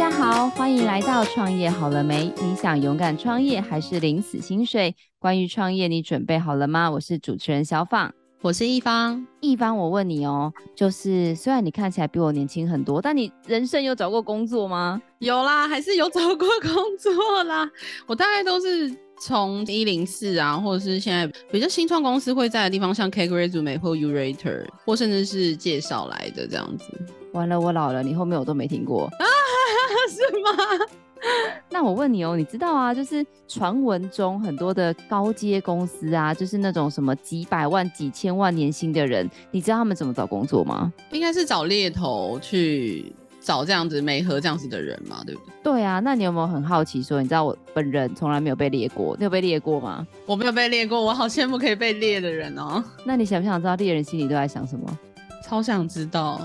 [0.00, 2.32] 大家好，欢迎来到创业好了没？
[2.40, 4.96] 你想勇敢创业还是领死薪水？
[5.18, 6.90] 关于创业，你准备好了吗？
[6.90, 8.10] 我是主持人小访，
[8.40, 9.26] 我是一方。
[9.42, 15.02] 一方，我问你哦，就是虽然你看起来比我年轻很多，但你人生有找过工作吗？
[15.18, 17.70] 有啦，还是有找过工作啦。
[18.08, 18.90] 我大概都是
[19.20, 26.86] 从一零四啊，或者是现在比较新创公司会在的地方，像 CakeResume 或 Yourator，或甚至是介绍来的这样子。
[27.34, 29.26] 完了，我老了，你后面我都没听过啊？
[30.30, 30.86] 是吗？
[31.68, 40.90] 那我问你哦，你知道啊，就是传闻中很多的高阶公司啊，就是那种什么几百万、几千万年薪的人，你知道他们怎么找工作吗？
[41.12, 45.52] 应该是找猎头去找这样子、媒合这样子的人嘛，对不对？
[45.62, 50.06] 对啊，那你有没有很好奇说，你知道我本人从来没有被猎过，你有被猎过吗？
[50.24, 52.82] 我没有被猎过，我好羡慕可以被猎的人哦。
[53.04, 54.98] 那你想不想知道猎人心里都在想什么？
[55.46, 56.40] 超想知道。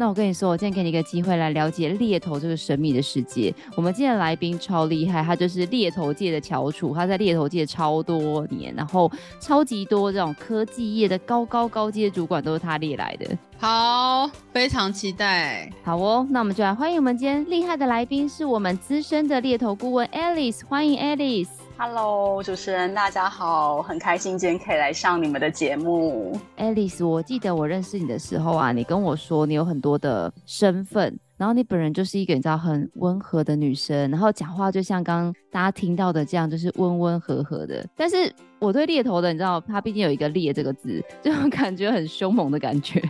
[0.00, 3.54] 那我跟你说，我今天给你一个机会来了解猎头这个神秘的世界。
[3.76, 13.36] 我们今天的来宾超厉害，他就是猎头界的翘楚，他在猎头界超多年，然后超级多这种科技业的高高高阶主管都是他猎来的。
[13.58, 15.70] 好，非常期待。
[15.82, 21.59] 好哦，那我们就来欢迎我们今天厉害的来宾，是我们资深的猎头顾问 Alice，欢迎 Alice。
[21.82, 26.38] Hello，主持人，大家好，很开心今天可以来上你们的节目。
[26.58, 37.82] Alice，我记得我认识你的时候啊，你跟我说你有很多的身份，然后你本人就是一个你知道很温和的女生，然后讲话就像刚刚大家听到的这样，就是温温和和的。
[37.96, 43.02] 但是我对猎头的，你知道，它毕竟有一个猎这个字，就感觉很凶猛的感觉。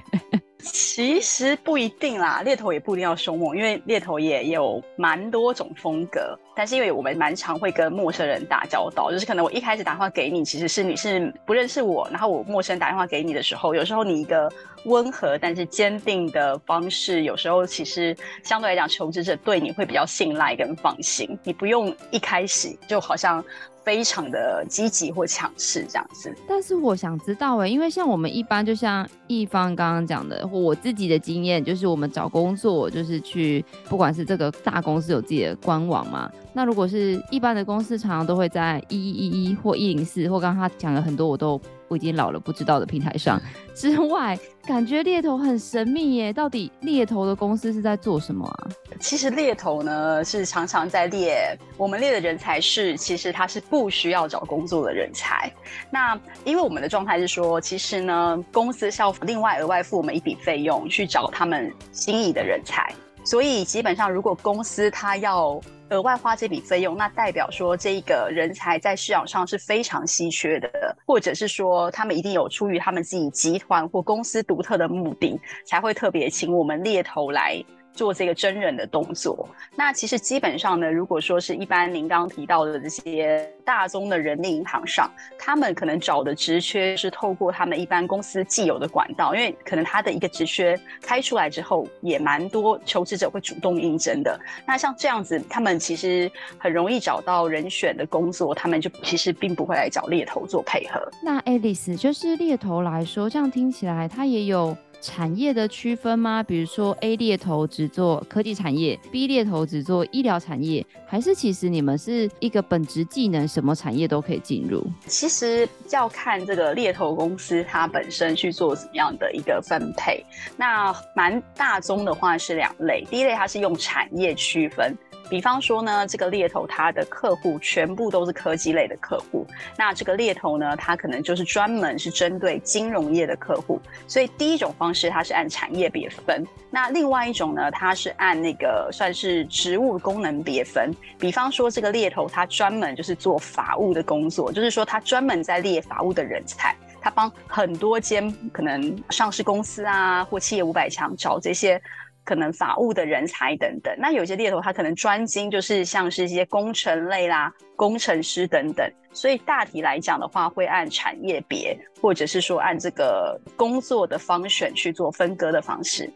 [0.63, 6.39] 其实不一定啦，猎头也不一定要凶猛，因为猎头也有蛮多种风格。
[6.55, 14.51] 但是因为我们蛮常会跟陌生人打交道，就是可能我一开始打电话给你，其实是你是不认识我，然后我陌生人打电话给你的时候，有时候你一个
[14.85, 23.43] 温和但是坚定的方式，有时候其实相对来讲，求职者对你会比较信赖跟放心，你不用一开始就好像。
[23.83, 41.61] 非常的积极或强势这样子，但是我想知道哎，因为像我们一般，就像一方刚刚讲的，或我自己的经验，就是我们找工作，就是去，不管是这个大公司有自己的官网嘛，那如果是一般的公司，常常都会在一一一一或一零四，或刚刚他讲了很多，我都。
[41.91, 43.43] 我已经老了，不知道的平台上
[43.75, 46.33] 之外，感觉猎头很神秘耶。
[46.33, 48.69] 到底猎头的公司是在做什么啊？
[49.01, 55.53] 其实猎头呢是常常在猎，我们猎的人才是，其实他是不需要找工作的人才。
[55.91, 62.95] 那因为我们的状态是说，其实呢公司是要另外额外付我们一笔费用去找他们心仪的人才，
[63.31, 65.61] 所以基本上如果公司他要。
[65.91, 75.37] 额外花这笔费用，那代表说这个人才在市场上是非常稀缺的，或者是说他们一定有出于他们自己集团或公司独特的目的，
[75.67, 77.61] 才会特别请我们猎头来。
[77.93, 94.39] 做这个真人的动作，那其实基本上呢，如果说是一般您刚提到的这些大宗的人力银行上，他们可能找的职缺是透过他们一般公司既有的管道，因为可能他的一个职缺开出来之后，也蛮多求职者会主动应征的。
[94.67, 101.01] 那像这样子，他们其实很容易找到人选的工作，他们就其实并不会来找猎头做配合。
[101.23, 104.75] 那 Alice 就是猎头来说，这样听起来他也有。
[105.01, 106.43] 产业的区分吗？
[106.43, 114.87] 比如说 A 猎头只做科技产业，B 猎头只做医疗产业，还是其实你们是一个本职技能，什么产业都可以进入？
[115.07, 120.25] 其实要看这个猎头公司它本身去做怎么样的一个分配。
[120.57, 124.97] 那蛮大宗的话是两类，第一类它是用产业区分。
[125.31, 129.47] 比方说呢，这个猎头他的客户全部都是科技类的客户，
[129.79, 140.93] 那这个猎头呢，他可能就是专门是针对金融业的客户，所以第一种方式它是按产业别分，那另外一种呢，它是按那个算是职务功能别分。
[141.17, 151.81] 比方说这个猎头他专门就是做法务的工作，就是说他专门在猎法务的人才，他帮很多间可能上市公司啊或企业五百强找这些。
[152.25, 166.11] 可能法务的人才等等，那有些猎头他可能专精就是像是一些工程类啦、工程师等等，所以大体来讲的话，会按产业别或者是说按这个工作的方选去做分割的方式。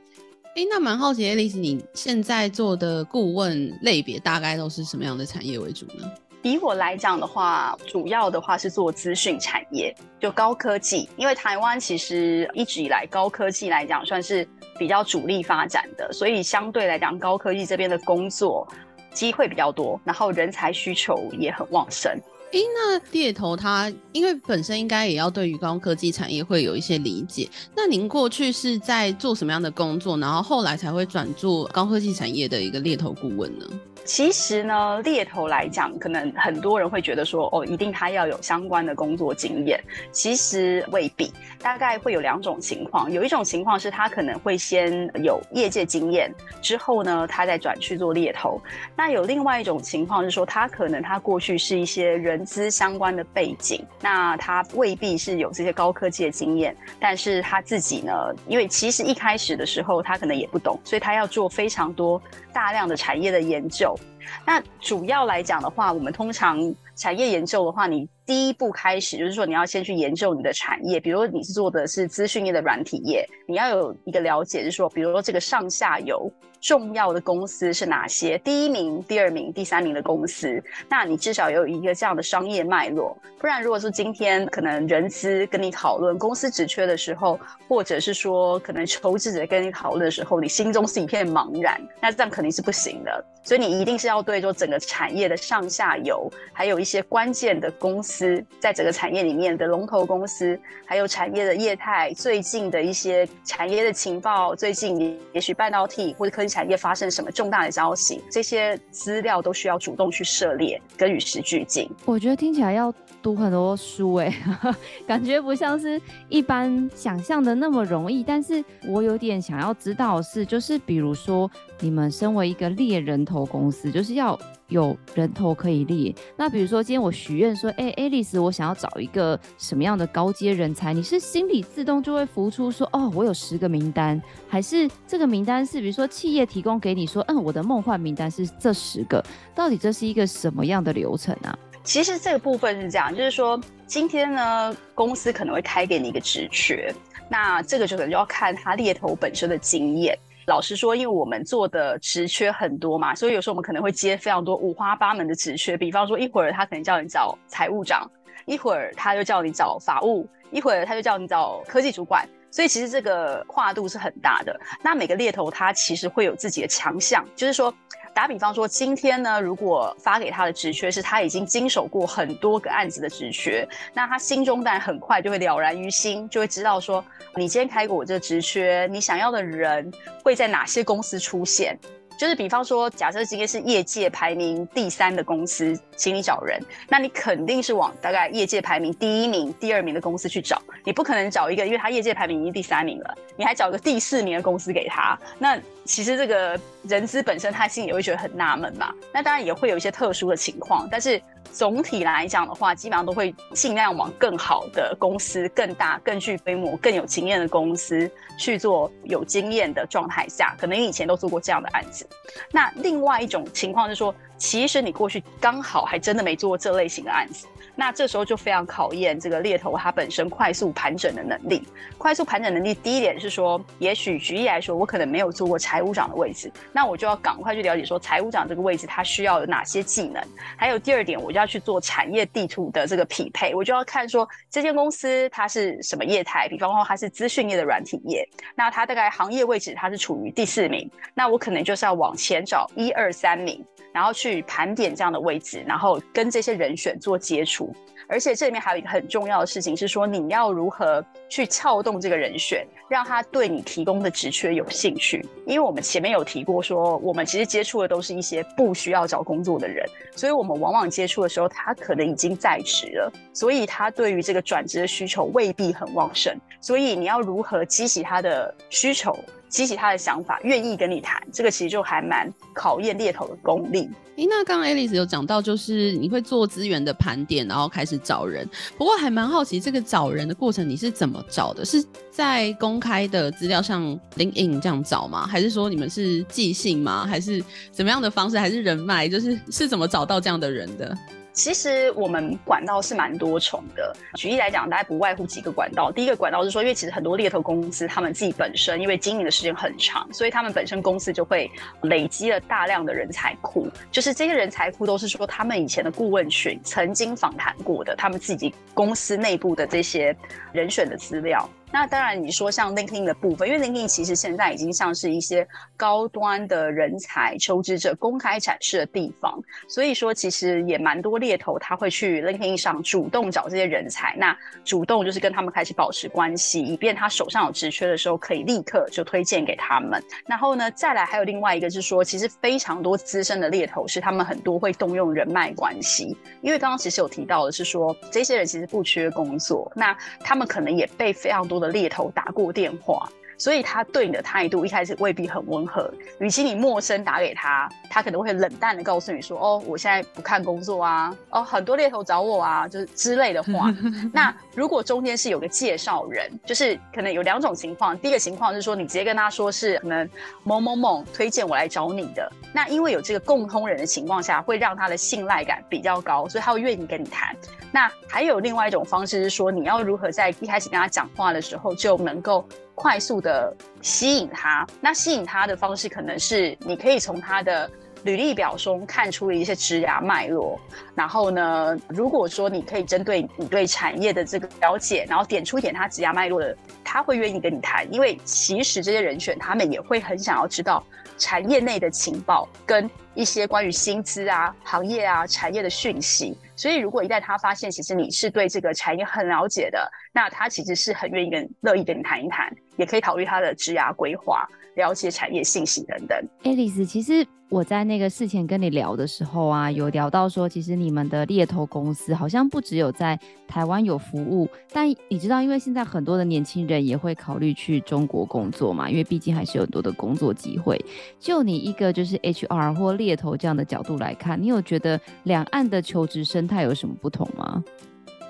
[0.56, 6.08] 哎、那蛮好奇，Alice，你现在做的顾问类别大概都是什么样的产业为主呢？
[6.50, 14.46] 以我来讲的话，主要的话是做资讯产业，就高科技，因为台湾其实一直以来高科技来讲算是。
[14.76, 18.66] 比较主力发展的，所以相对来讲，高科技这边的工作
[19.12, 22.10] 机会比较多，然后人才需求也很旺盛。
[22.50, 27.48] 诶，那猎头他因为本身应该也要对于高科技产业会有一些理解。
[27.76, 33.64] 那您过去是在做什么样的工作，然后后来才会转做高科技产业的一个猎头顾问呢？
[34.04, 39.82] 其实呢，猎头来讲，可能很多人会觉得说，哦，一定他要有相关的工作经验。
[40.12, 43.10] 其实未必，大概会有两种情况。
[43.10, 46.30] 有一种情况是他可能会先有业界经验，
[46.60, 48.60] 之后呢，他再转去做猎头。
[48.94, 58.12] 那有另外一种情况是说，他可能他过去是一些人资相关的背景，那他未必是有这些高科技的经验，但是他自己呢，
[58.46, 62.20] 因为其实一开始的时候他可能也不懂，所以他要做非常多
[62.52, 63.93] 大量的产业的研究。
[63.94, 64.13] yourself.
[64.46, 71.00] 那主要来讲的话，我们通常产业研究的话，你第一步开始就是说，你要先去研究你的产业。
[71.00, 76.30] 比如你是做的是资讯业的软体业，你要有一个了解，就是说，比如说这个上下游
[76.60, 83.14] 重要的公司是哪些，第一名、第二名、第三名的公司，那你至少有一个这样的商业脉络。
[83.38, 87.38] 不然，如果说今天可能人资跟你讨论公司职缺的时候，
[87.68, 93.22] 或者是说可能求职者跟你讨论的时候，你心中是一片茫然，那这样肯定是不行的。
[93.42, 111.90] 所以你一定是要要对就整个产业的上下游，还有一些关键的公司，在整个产业里面的龙头公司，还有产业的业态，最近的一些产业的情报，最近也许半导体或者科技产业发生什么重大的消息，这些资料都需要主动去涉猎，跟与时俱进。
[112.04, 114.32] 我觉得听起来要读很多书哎，
[115.08, 118.22] 感觉不像是一般想象的那么容易。
[118.22, 121.50] 但是我有点想要知道的是，就是比如说
[121.84, 123.44] 你们身为一个猎人头。
[123.44, 124.38] 公司就是要
[124.68, 126.14] 有人头可以猎。
[126.34, 130.94] 那比如说，今天我许愿说，哎、欸，Alice，我想要找一个什么样的高阶人才？
[130.94, 139.22] 你是心里自动就会浮出说，哦，我有十个名单，还是这个名单是比如说企业提供给你说，嗯，我的梦幻名单是这十个？
[139.54, 141.56] 到底这是一个什么样的流程啊？
[141.84, 146.92] 其实这个部分是这样，就是说今天呢，公司可能会开给你一个职缺，
[147.28, 150.18] 那这个就可能就要看他猎头本身的经验。
[150.46, 155.76] 老实说，因为我们做的职缺很多嘛，所以有时候我们可能会接非常多五花八门的职缺。
[155.76, 158.10] 比方说，一会儿他可能叫你找财务长，
[158.44, 162.28] 一会儿他又叫你找法务，一会儿他就叫你找科技主管。
[162.50, 164.58] 所以其实这个跨度是很大的。
[164.82, 167.72] 那每个猎头他其实会有自己的强项，就是说。
[168.14, 181.76] 打比方说，今天呢，如果发给他的职缺是他已经经手过很多个案子的职缺，那他心中当然很快就会了然于心，就会知道说，你今天开给我这职缺，你想要的人会在哪些公司出现。
[182.16, 196.58] 就是比方说，假设今天是业界排名第三的公司，请你找人，那你肯定是往大概业界排名第一名、第二名的公司去找，你不可能找一个，因为他业界排名已经第三名了，你还找个第四名的公司给他，那其实这个
[196.88, 198.92] 人资本身他心里也会觉得很纳闷嘛。
[199.12, 201.20] 那当然也会有一些特殊的情况，但是。
[201.52, 208.90] 总体来讲的话，基本上都会尽量往更好的公司、更大、更具规模、更有经验的公司去做。
[209.04, 212.08] 有经验的状态下，可能以前都做过这样的案子。
[212.50, 217.46] 那另外一种情况是说，其实你过去刚好还真的没做过这类型的案子。
[217.76, 221.66] 那这时候就非常考验这个猎头他本身快速盘整的能力。
[221.98, 230.22] 快速盘整能力，第一点是说，也许举例来说，我可能没有做过财务长的位置，那我就要赶快去了解说，财务长这个位置它需要有哪些技能。
[230.56, 243.64] 还有第二点，我就要去做产业地图的这个匹配，我就要看说这间公司它是什么业态，比方说它是资讯业的软体业，那它大概行业位置它是处于第四名，那我可能就是要往前找一二三名。
[243.92, 247.63] 然后去盘点这样的位置，然后跟这些人选做接触。
[248.08, 255.26] 而且这里面还有一个很重要的事情是说，你要如何去撬动这个人选，让他对你提供的职缺有兴趣。
[255.46, 259.84] 因为我们前面有提过说，我们其实接触的都是一些不需要找工作的人，
[260.14, 266.36] 所以我们往往接触的时候，他可能已经在职了，所以他对于这个转职的需求未必很旺盛。
[266.60, 269.16] 所以你要如何激起他的需求？
[269.54, 273.88] 激起他的想法，愿意跟你谈，这个其实就还蛮考验猎头的功力。
[274.16, 278.48] 诶，那刚刚 Alice 有讲到，就是你会做资源的盘点，然后开始找人。
[278.76, 281.64] 不过还蛮好奇，这个找人的过程你是怎么找的？
[281.64, 285.24] 是在公开的资料上 LinkedIn 这样找吗？
[285.24, 287.06] 还是说你们是寄信吗？
[287.06, 288.36] 还是怎么样的方式？
[288.36, 289.08] 还是人脉？
[289.08, 290.98] 就是是怎么找到这样的人的？
[291.34, 293.94] 其实我们管道是蛮多重的。
[294.14, 295.90] 举例来讲，大概不外乎几个管道。
[295.90, 301.50] 第一个管道是说，因为其实很多猎头公司，他们自己本身因为经营的时间很长，所以他们本身公司就会
[301.82, 303.68] 累积了大量的人才库。
[303.90, 310.16] 就是这些人才库都是说他们以前的顾问群曾经访谈过的，他们自己公司内部的这些
[310.52, 311.50] 人选的资料。
[311.74, 315.44] 那当然，你说像 LinkedIn 的部分，因为 LinkedIn 其实现在已经像是一些
[315.76, 330.00] 高端的人才求职者公开展示的地方，所以说其实也蛮多猎头他会去 LinkedIn 上主动找这些人才，那主动就是跟他们开始保持关系，以便他手上有职缺的时候可以立刻就推荐给他们。
[330.28, 343.08] 然后呢，再来还有另外一个是说，其实非常多资深的猎头是他们很多会动用人脉关系，因为刚刚其实有提到的是说，这些人其实不缺工作，那他们可能也被非常多的的猎头打过电话。
[343.36, 353.72] 所以他对你的态度一开始未必很温和，与其你陌生打给他，他可能会冷淡的告诉你说：“哦，我现在不看工作啊，哦，很多猎头找我啊，就是之类的话。
[354.12, 360.08] ”那如果中间是有个介绍人，就是可能有两种情况，第一个情况是说你直接跟他说是可能
[360.42, 367.34] 某某某推荐我来找你的，那因为有这个共通人的情况下，会让他的信赖感比较高，所以他会愿意跟你谈。
[367.72, 372.46] 那还有另外一种方式是说，你要如何在一开始跟他讲话的时候就能够。
[372.74, 377.70] 快速的吸引他，那吸引他的方式可能是你可以从他的
[378.02, 380.60] 履历表中看出一些职涯脉络，
[380.94, 390.84] 然后呢，如果说你可以针对你对产业的这个了解，然后点出一点他职涯脉络的，他会愿意跟你谈，因为其实这些人选他们也会很想要知道
[391.16, 396.36] 产业内的情报跟一些关于薪资啊、行业啊、产业的讯息。
[396.56, 404.48] 所以，如果一旦他发现其实你是对这个产业很了解的，那他其实是很愿意跟乐意跟你谈一谈，也可以考虑他的职涯规划。
[404.76, 406.18] 了解产业信息等等。
[406.42, 413.16] Alice，其实我在那个事前跟你聊的时候啊，有聊到说，其实你们的猎头公司好像不只有在
[413.46, 420.76] 台湾有服务，但你知道，因为现在很多的年轻人也会考虑去中国工作嘛，因为毕竟还是有很多的工作机会。
[421.20, 427.62] 就你一个就是 HR 或猎头这样的角度来看，你有觉得两岸的求职生态有什么不同吗？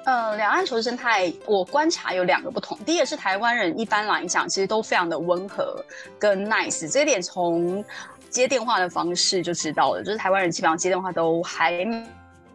[0.05, 2.77] 呃，两岸求职生态，我观察有两个不同。
[2.85, 5.83] 第一个是台湾人一般来讲，其实都非常的温和
[6.19, 7.83] 跟 nice，这一点从
[8.29, 10.03] 接电话的方式就知道了。
[10.05, 11.87] 就是台湾人基本上接电话都还。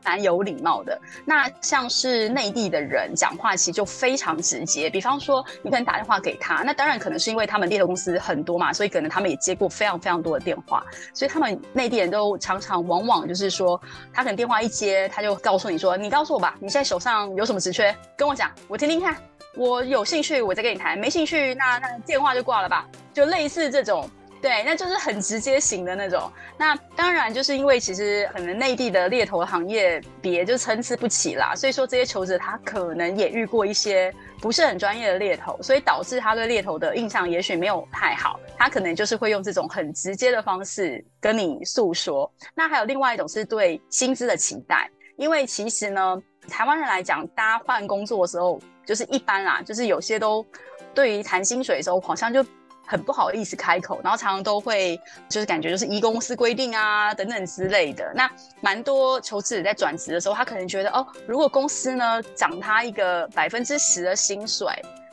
[0.03, 4.89] 蛮有礼貌的，那像是内地的人讲话其实就非常直接。
[4.89, 13.79] 比方说，你可能打电话给他，那当然可能是因为他们猎头公司很多嘛，所以可能他们也接过非常非常多的电话，所以他们内地人都常常往往就是说，
[14.13, 19.15] 他可能电话一接，他就告诉你说：“你告诉我吧，你现在手上有什么职缺，跟我讲，我听听看，
[19.55, 24.09] 我有兴趣我再跟你谈，没兴趣那那电话就挂了吧。”就类似这种。
[24.41, 26.31] 对，那就是很直接型的那种。
[26.57, 38.39] 那当然就是因为其实可能内地的猎头行业别就参差不齐啦，所以说这些求职者他可能也遇过一些不是很专业的猎头，所以导致他对猎头的印象也许没有太好。
[38.57, 42.31] 他可能就是会用这种很直接的方式跟你诉说。
[42.55, 50.45] 那还有另外一种是对薪资的期待，因为其实呢，台湾人来讲，大家换工作的时候就是一般啦，就是有些都
[50.93, 52.45] 对于谈薪水的时候好像就。
[52.89, 58.11] 很不好意思开口，然后常常都会就是感觉就是依公司规定啊等等之类的。
[58.15, 58.27] 那
[58.61, 64.67] 蛮多求职者在转职的时候，他可能觉得哦，如果公司呢涨他一个百分之十的薪水。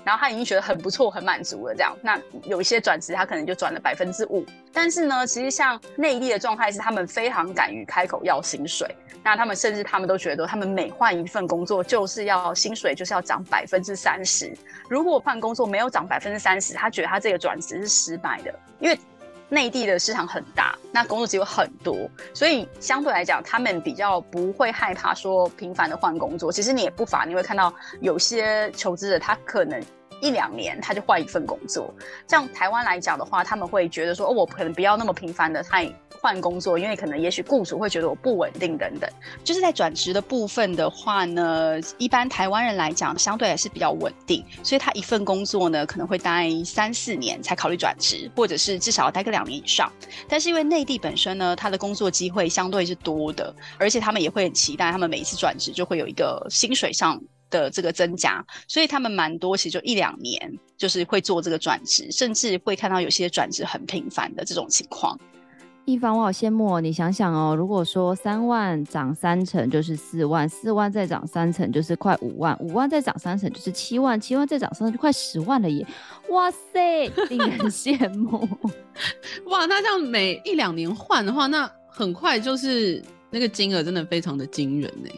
[0.07, 1.93] 然后他已经觉得很不错、很满足了，这样。
[2.01, 4.47] 那有一些转职，他可能就转了百分之五。
[4.73, 8.89] 但是呢，其实像内地的状态是，他们非常敢于开口要薪水。
[9.25, 14.57] 那他们甚至他们都觉得，他们每换一份工作，就是要薪水就是要涨百分之三十。
[14.89, 18.55] 如果换工作没有涨百分之三十，他觉得他这个转职是失败的。
[18.79, 18.97] 因为
[19.49, 21.97] 内地的市场很大，那工作机会很多，
[22.35, 26.51] 所以相对来讲，他们比较不会害怕说频繁的换工作。
[26.51, 29.81] 其实你也不乏，你会看到有些求职者，他可能。
[30.21, 31.93] 一两年他就换一份工作，
[32.29, 39.11] 像台湾来讲的话，他们会觉得说，哦，我可能不要那么频繁的太换工作，因为可能也许雇主会觉得我不稳定等等。
[39.45, 49.93] 就是在转职的部分的话呢，一般台湾人来讲相对还是比较稳定，所以他一份工作呢可能会待三四年才考虑转职，或者是至少要待个两年以上。
[50.29, 57.21] 但是因为内地本身呢，他的工作机会相对是多的，而且他们也会很期待，他们每一次转职就会有一个薪水上
[57.51, 65.19] 的这个增加，所以他们蛮多，其实就一两年就是会做这个转职，甚至会看到有些转职很频繁的这种情况。
[65.85, 66.81] 一凡，我好羡慕哦！
[66.81, 75.87] 你想想哦，如果说三万涨三成就是四万，四万再涨三成就是快五万，五万再涨三成就是七万，七万再涨三成就快十万了耶！
[76.31, 78.41] 哇塞，令人羡慕。
[79.47, 83.01] 哇，那这样每一两年换的话，那很快就是
[83.31, 85.09] 那个金额真的非常的惊人呢。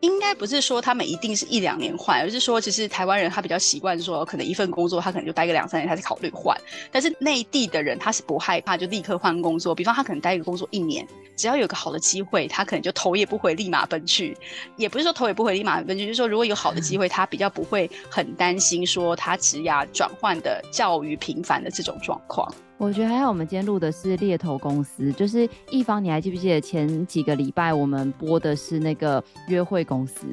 [0.00, 6.56] 应该不是说他们一定是一两年换，而是说其实台湾人他比较习惯说，可能一份工作他可能就待个两三年，他才考虑换。
[6.92, 14.36] 但是内地的人他是不害怕就立刻换工作，比方他可能待一个工作一年，只要有个好的机会，他可能就头也不回立马奔去。
[14.76, 22.46] 也不是说头也不回立马奔去，就是说如果有好的机会，他比较不会很担心说他职涯转换的较为频繁的这种状况。
[22.78, 30.26] 我觉得还好，我们今天录的是猎头公司，就是一方，你还记不记得前几个礼拜我们播的是那个约会公司？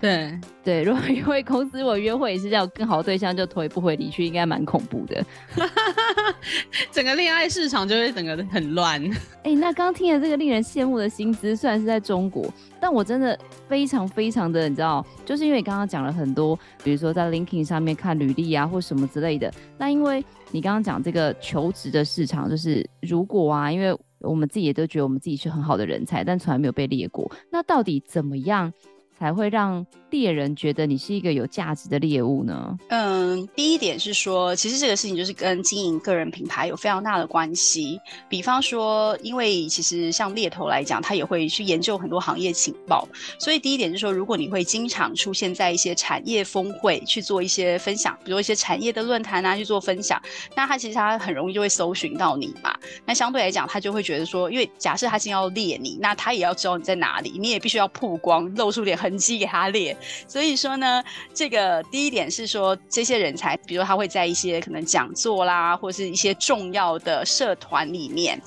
[0.00, 5.24] 对对，如果约会公司我约会也是这样，更好的对象就头也不回离去，应该蛮恐怖的。
[6.90, 9.02] 整个恋爱市场就会整个很乱。
[9.44, 12.44] 哎、欸，那刚刚听了这个令人羡慕的薪资，虽然是在中国，
[12.80, 19.50] 但我真的非常非常的，你知道，就是因为你刚刚讲了很多，比如说在 LinkedIn 上面看履历啊，或什么之类的。
[19.78, 20.22] 那因为
[20.54, 27.28] 你刚刚讲这个求职的市场，就是如果啊，因为我们自己也都觉得我们自己是很好的人才，但从来没有被列过。
[27.50, 28.72] 那到底怎么样
[29.18, 29.84] 才会让
[30.14, 32.78] 猎人觉得你是一个有价值的猎物呢？
[32.88, 38.00] 嗯，第一点是说，其实这个事情就是跟经营个人品牌有非常大的关系。
[38.28, 43.08] 比方说，因为其实像猎头来讲，他也会去研究很多行业情报，
[43.40, 50.22] 所以第一点就是说，如果你会经常出现在一些产业峰会去做一些分享，比如一些产业的论坛啊去做分享，
[50.56, 52.72] 那他其实他很容易就会搜寻到你嘛。
[53.04, 58.94] 那相对来讲，他就会觉得说，因为假设他今天要猎你，那他也要知道你在哪里，你也必须要曝光，露出点。
[58.94, 59.94] 痕迹给他列，
[60.26, 68.40] 所以说呢，这个第一点是说，这些人才，比如他会在一些可能讲座啦，或者是一些重要的社团里面。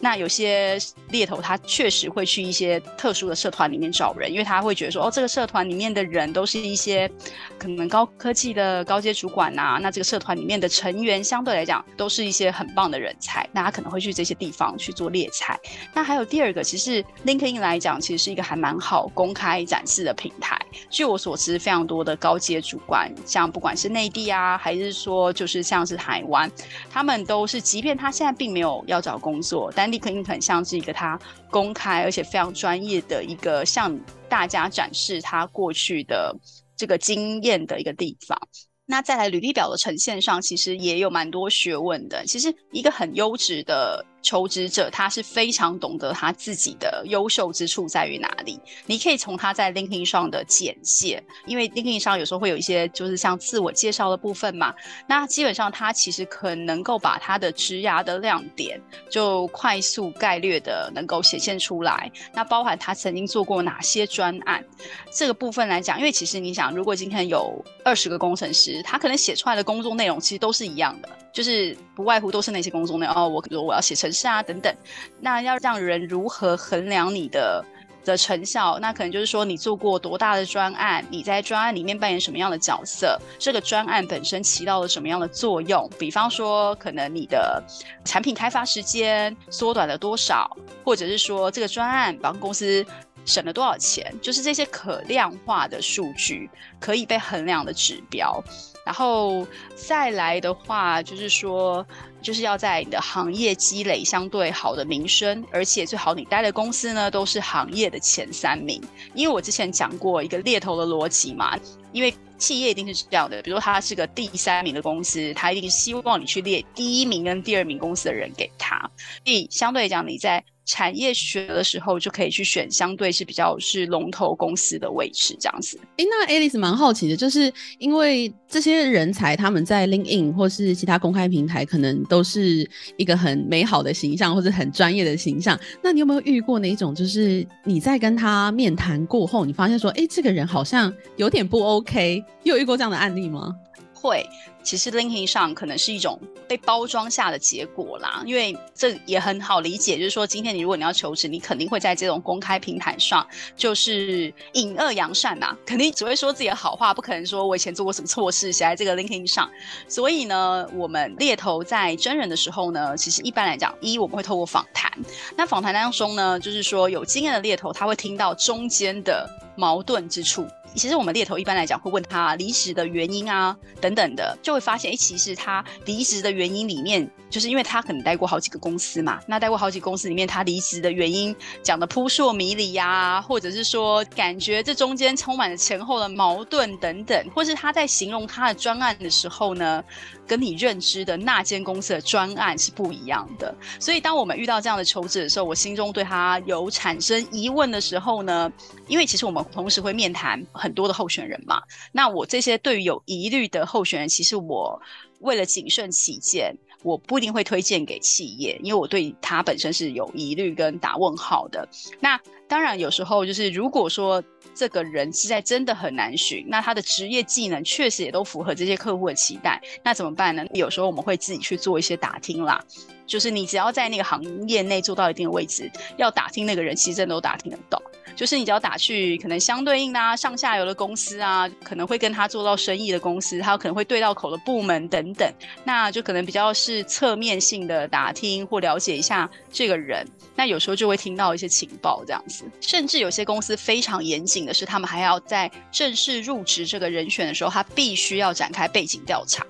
[0.00, 0.76] 那有些
[1.10, 7.08] 猎头他确实会去一些特殊的社团里面找人，因为他会觉得说，哦，这个社团里面的人都是一些
[7.56, 9.78] 可能高科技的高阶主管呐。
[9.80, 15.58] 那这个社团里面的成员相对来讲都是一些很棒的人才，那他可能会去这些地方去做猎才。
[15.94, 20.60] 那还有第二个，其实 LinkedIn 来讲，其实是一个还蛮好公开展示的平台，
[21.02, 26.48] 据我所知，非常多的高阶主管，像不管是内地啊，还是说就是像是台湾，
[26.88, 31.18] 他们都是，即便他现在并没有要找工作，但 LinkedIn 很像是一个他
[31.50, 36.32] 公开而且非常专业的一个向大家展示他过去的
[36.76, 38.38] 这个经验的一个地方。
[38.86, 42.24] 那再来履历表的呈现上，其实也有蛮多学问的。
[42.26, 44.06] 其实一个很优质的。
[44.22, 54.72] 求职者他是非常懂得他自己的优秀之处在于哪里，你可以从他在 LinkedIn 上的简介，因为 LinkedIn 上有时候会有一些就是像自我介绍的部分嘛，
[55.06, 58.80] 那基本上他其实可能够把他的职涯的亮点
[59.10, 64.64] 就快速概略的能够显现出来，那包含他曾经做过哪些专案，
[65.12, 74.12] 这个部分来讲，因为其实你想，如果今天有二十个工程师，他可能写出来的工作内容其实都是一样的，就是不外乎都是那些工作内哦，我比如我要写成。
[74.12, 74.74] 是啊，等等，
[75.20, 77.64] 那要让人如何衡量你的
[78.04, 78.78] 的成效？
[78.78, 83.18] 那可能就是说，你做过多大的专案，你在专案里面扮演什么样的角色？
[83.38, 85.88] 这个专案本身起到了什么样的作用？
[85.98, 87.62] 比方说，可能你的
[88.04, 92.84] 产品开发时间缩短了多少，或者是说，这个专案帮公司
[93.24, 94.14] 省了多少钱？
[94.20, 98.44] 就是这些可量化的数据，可以被衡量的指标。
[98.84, 101.86] 然后再来的话，就是说，
[102.20, 108.82] 就是要在你的行业积累相对好的名声，而且最好你待的公司呢都是行业的前三名。
[109.14, 111.56] 因为我之前讲过一个猎头的逻辑嘛，
[111.92, 118.78] 因为企业一定是这样的，比如说他是个第三名的公司，他一定希望你去猎第一名跟第二名公司的人给他。
[119.24, 125.78] 所以相对来讲，你在产业选的时候就可以去选相对是比较是龙头公司的位置，这样子。
[125.96, 135.58] 哎、那 Alice 蛮好奇的，就是因为这些人才他们在 LinkedIn 或是其他公开平台，可能都是一个很美好的形象，或者很专业的形象。
[135.82, 142.24] 那你有没有遇过哪一种，就是你在跟他面谈过后，你发现说，哎、这个人好像有点不 OK？
[142.44, 143.56] 有遇过这样的案例吗？
[144.02, 144.28] 会。
[144.64, 159.50] 其实 linking 上可能是一种被包装下的结果啦，因为这也很好理解，就是说今天你如果你要求职，你肯定会在这种公开平台上，就是引恶扬善呐，肯定只会说自己的好话，不可能说我以前做过什么错事写在这个 linking 上。
[159.88, 164.92] 所以呢，我们猎头在真人的时候呢，其实一般来讲，一我们会透过访谈，
[165.36, 170.46] 那访谈当中呢，就是说有经验的猎头他会听到中间的矛盾之处。
[170.74, 179.20] 其实我们猎头一般来讲会问他离职的原因啊，等等的，就会发现，哎，其实他离职的原因里面，就是因为他可能待过好几个公司嘛。
[179.26, 189.84] 那待过好几个公司里面，他离职的原因讲得扑朔迷离呀、或者是说感觉这中间充满了前后的矛盾等等，或是他在形容他的专案的时候呢，
[190.26, 193.54] 跟你认知的那间公司的专案是不一样的。
[193.78, 198.50] 所以当我们遇到这样的求职的时候，我心中对他有产生疑问的时候呢，
[198.88, 204.80] 因为其实我们同时会面谈很多的候选人嘛，那我这些对于有疑虑的候选人，其实我
[205.18, 211.68] 为了谨慎起见，我不一定会推荐给企业，因为我对他本身是有疑虑跟打问号的。
[211.98, 214.22] 那当然有时候就是如果说
[214.54, 220.46] 这个人实在真的很难寻，那他的职业技能确实也都符合这些客户的期待，那怎么办呢？
[220.54, 222.62] 有时候我们会自己去做一些打听啦，
[223.06, 227.80] 就是你只要在那个行业内做到一定的位置，要打听那个人，其实真的都打听得到。
[228.14, 235.32] 就是你只要打去可能相对应的啊，上下游的公司啊，可能会跟他做到生意的公司，他有可能会对到口的部门等等，
[235.64, 240.06] 那就可能比较是侧面性的打听或了解一下这个人。
[240.36, 249.44] 那有时候就会听到一些情报这样子，甚至有些公司非常严谨的是，他们还要在正式入职这个人选的时候，他必须要展开背景调查。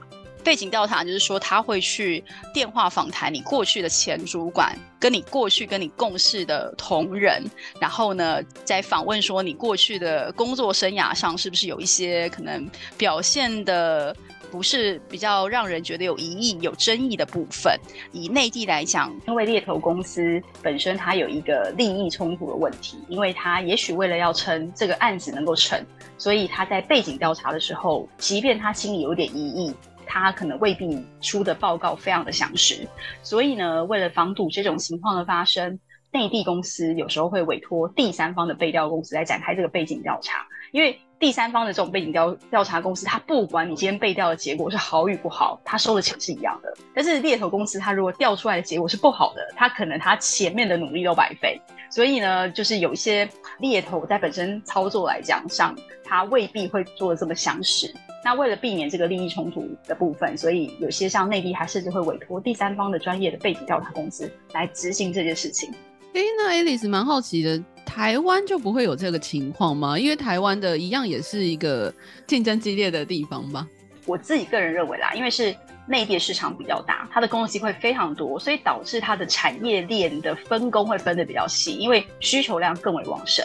[0.45, 7.43] 背景调查就是说，他会去电话访谈你过去的前主管，跟你过去跟你共事的同仁，
[7.81, 14.15] 然后呢，再访问说你过去的工作生涯上是不是有一些可能表现的
[14.51, 17.79] 不是比较让人觉得有疑义、有争议的部分。
[18.11, 25.81] 以内地来讲，因为猎头公司本身它有一个利益冲突的问题，因为它也许为了要撑这个案子能够成，
[26.19, 29.73] 所以他在背景调查的时候，即便他心里有点疑义。
[30.07, 32.87] 他可能未必出的报告非常的详实，
[33.23, 35.79] 所以呢，为了防堵这种情况的发生，
[36.11, 40.47] 内地公司有时候会委托第三方的背调公司来展开这个背景调查。
[40.73, 46.75] 因为第三方的这种背景调调查公司，他不管你今天背调的结果是好与不好，他收的钱是一样的。
[46.95, 51.61] 但是猎头公司，他如果调出来的结果是不好的，他可能他前面的努力都白费。
[51.91, 57.95] 所以呢，就是有一些猎头在本身操作来讲上，他未必会做的这么详实。
[58.25, 65.71] 那为了避免这个利益冲突的部分，所以有些像内地，还甚至会委托第三方的专业的背景调查公司来执行这件事情。
[66.15, 69.99] 哎、欸，那 Alice 蛮好奇的，台湾就不会有这个情况吗？
[69.99, 71.93] 因为台湾的一样也是一个
[72.27, 73.67] 竞争激烈的地方吧？
[74.07, 75.55] 我自己个人认为啦，因为是
[75.87, 83.45] 内地市场比较大，它的工作机会非常多，所以导致它的产业链的分工会分得比较细，因为需求量更为旺盛。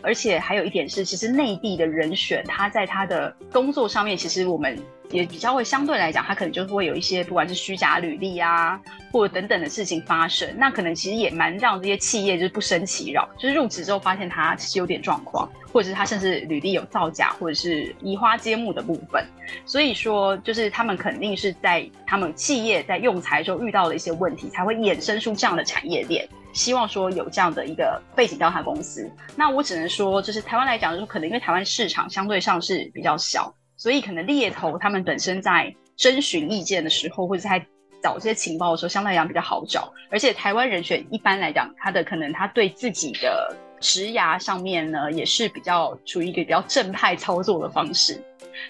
[0.00, 4.78] 而且还有一点是，其实内地的人选，他在他的工作上面，其实我们
[5.10, 8.80] 也比较会相对来讲，他可能就是会有一些不管是虚假履历啊，
[9.12, 10.48] 或者等等的事情发生。
[10.56, 19.24] 那可能其实也蛮让这些企业就是不胜其扰，就是入职之后发现他其实有点状况，或者是他甚至履历有造假，或者是移花接木的部分。
[19.66, 26.26] 所以说，就是他们肯定是在他们企业在用材中遇到了一些问题，才会衍生出这样的产业链。
[26.52, 37.64] 希望说有这样的一个背景调查公司，那我只能说，就是台湾来讲，就是可能因为台湾市场相对上是比较小，所以可能猎头他们本身在征询意见的时候，或者在
[38.02, 39.92] 找这些情报的时候，相对来讲比较好找。
[40.10, 48.22] 而且台湾人选一般来讲，他的可能他对自己的职涯上面呢，也是比较处于一个比较正派操作的方式，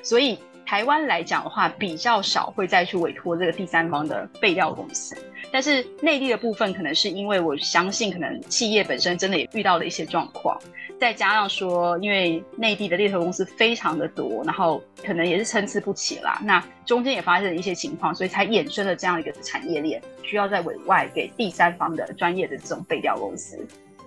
[0.03, 5.17] 所以台湾来讲的话，比较少会再去委托这个第三方的背调公司。
[5.53, 10.59] 但是内地的部分，可能是因为我相信，可能企业本身真的也遇到了一些状况，
[10.99, 16.41] 再加上说，因为内地的猎头公司非常的多，然后可能也是参差不齐啦。
[16.43, 23.59] 那中间也发生了一些情况，所以才衍生了这样一个产业链，需要在委外给第三方的专业的这种背调公司。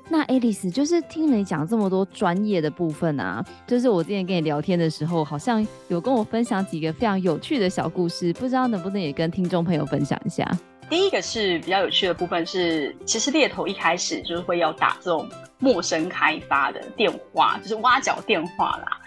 [0.08, 10.48] 那 Alice 就是听你讲这么多专业的部分啊，就是我之前跟你聊天的时候，好像有跟我分享几个非常有趣的小故事，不知道能不能也跟听众朋友分享一下。
[10.88, 19.00] 第一个是比较有趣的部分是，其实猎头一开始就是会要打这种陌生开发的电话，就是挖角电话啦。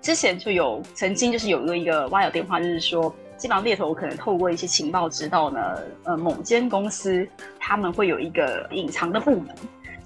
[0.00, 7.26] 之前就有曾经就是有过一个挖角电话，就是说基本上猎头可能透过一些情报知道呢，呃，某间公司
[7.58, 9.52] 他们会有一个隐藏的部门，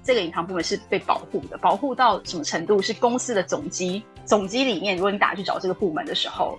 [0.03, 2.81] 这个隐藏部门是被保护的，保护到什么程度？
[2.81, 6.57] 是公司的总机，总机里面，如果你打去找这个部门的时候。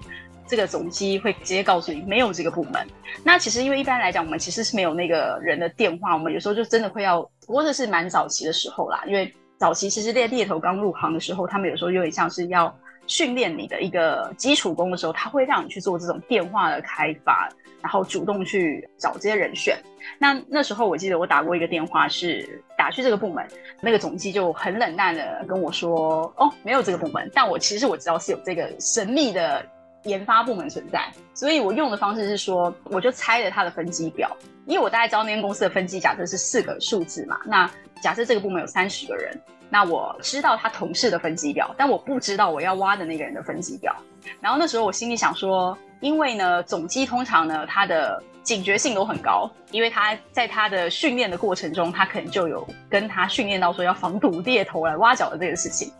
[0.50, 2.84] 这个总机会直接告诉你没有这个部门。
[3.22, 7.22] 那其实因为一般来讲，我们其实是没有那个人的电话，我们有时候就真的会要。
[7.46, 17.48] 不过这是蛮早期的时候啦，因为早期其实猎猎头刚入行的时候，他们有时候有点像是要训练你的一个基础功的时候，他会让你去做这种电话的开发，
[17.80, 19.76] 然后主动去找这些人选。
[20.18, 23.46] 那那时候我记得我打过一个电话，是打去这个部门，
[23.80, 29.64] 那个总机就很冷淡的跟我说：“哦，没有这个部门。”但我其实我知道是有这个神秘的
[30.04, 34.34] 研发部门存在，所以我用的方式是说，我就猜了他的分机表，
[34.66, 37.38] 因为我大概知道那间公司的分机假设是四个数字嘛。
[37.44, 37.70] 那
[38.02, 43.94] 假设这个部门有三十个人，那我知道他同事的分机表，但我不知道我要挖的那个人的分机表。
[44.40, 55.92] 然后那时候我心里想说，因为呢，总机通常呢，他的警觉性都很高，因为他在他的训练的过程中，他可能就有跟他训练到说要防堵猎头来挖角的这个事情。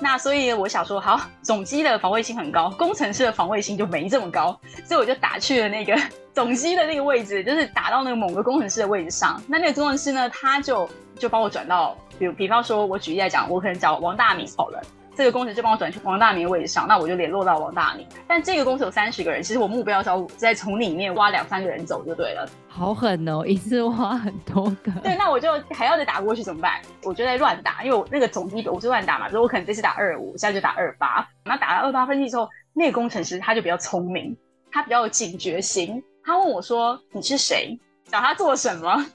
[0.00, 5.96] 那所以我想说，好，总机的防卫性很高，工程师的防卫性就没这么高，所以我就打去了那个
[6.34, 9.40] 总机的那个位置，就是打到那个某个工程师的位置上。
[9.46, 14.82] 那那个工程师呢，他就就帮我转到，比如比方说，我举例来讲，我可能找王大明好了。
[15.16, 18.06] 这个公司就帮我转去王大明的位置上，那我就联络到王大明。
[18.26, 22.48] 但这个公司有三十个人，其实我目标是要再从里面挖两三个人走就对了。
[22.68, 24.90] 好狠哦，一次挖很多个。
[25.02, 26.80] 对，那我就还要再打过去怎么办？
[27.04, 31.26] 我就在乱打，因为我那个总机我是乱打嘛，所以我可能这次打二五，下次就打二八。
[31.44, 34.36] 那打了二八分机之后，那个工程师他就比较聪明，
[34.72, 36.02] 他比较有警觉心。
[36.24, 37.78] 他问我说：“你是谁？
[38.06, 39.06] 找他做什么？”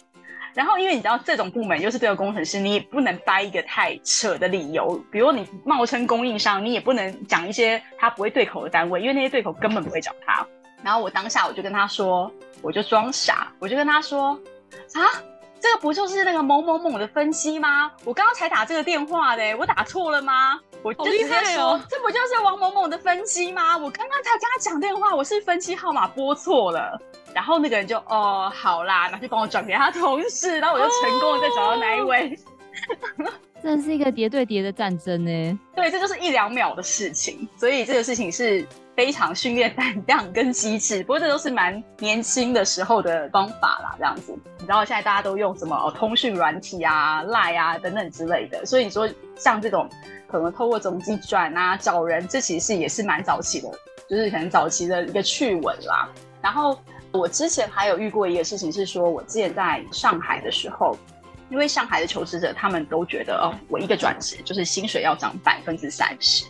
[0.53, 10.45] 然后，因为你知道这种部门又是对个工程师，你也不能掰一个太扯的理由，比如你冒称供应商，你也不能讲一些他不会对口的单位，因为那些对口根本不会找他。
[10.83, 12.31] 然后我当下我就跟他说，
[12.61, 14.31] 我就装傻，我就跟他说，
[14.93, 15.01] 啊，
[15.59, 17.91] 这个不就是那个某某某的分析吗？
[18.03, 20.59] 我刚刚才打这个电话的，我打错了吗？
[20.81, 23.77] 我就直接说，哦，这不就是王某某的分机吗？
[23.77, 26.99] 我刚刚才跟他讲电话，我是分机号码拨错了。
[27.33, 32.37] 然后那个人就哦，好啦，那就帮我转给他同事，然后我就成功的再找到那一位。
[33.61, 35.59] 这是一个叠对叠的战争呢。
[35.75, 38.65] 对，这就是一两秒的事情，所以这个事情是
[38.95, 41.03] 非常训练胆量跟机智。
[41.03, 44.33] 不过这都是蛮年轻的时候的方法啦，这样子。
[44.59, 49.89] 你知道现在大家都用什么、哦、通讯软体啊、Line 啊等等之类的，所以你说像这种
[50.31, 53.69] 可能透过总机转啊找人，这其实也是蛮早期的，
[54.09, 56.09] 就是可能早期的一个趣闻啦。
[56.41, 56.77] 然后。
[57.11, 60.95] 我之前还有遇过一个事情，是说我之前在上海的时候，
[61.49, 66.45] 因为上海的求职者他们都觉得哦，我一个转职就是薪水要涨百分之三十，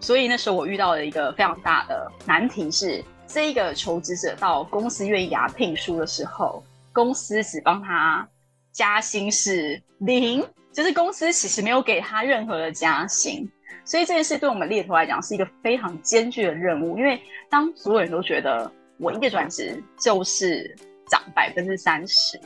[0.00, 8.28] 所以那时候我遇到了一个非常大的难题是，这一个求职者到公司愿意给他聘书的时候，公司只帮他
[8.72, 13.48] 加薪是零，就是公司其实没有给他任何的加薪，
[13.84, 18.70] 所以这件事对我们猎头来讲是一个非常艰巨的任务，因为当所有人都觉得。
[18.96, 20.72] 我一个转职就是
[21.10, 22.40] 涨百分之三十，